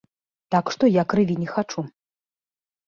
[0.55, 1.81] Так што я крыві не хачу.